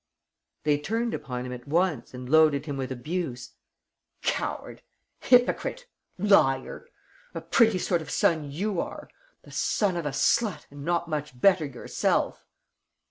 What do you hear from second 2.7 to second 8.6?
with abuse: "Coward!... Hypocrite!... Liar!... A pretty sort of son